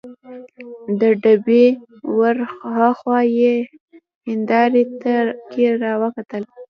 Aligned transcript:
د 0.99 1.01
ډبې 1.21 1.65
ور 2.17 2.37
هاخوا 2.75 3.19
یې 3.39 3.55
په 3.67 3.69
هندارې 4.29 4.83
کې 5.51 5.65
راته 5.81 5.97
وکتل. 6.01 6.43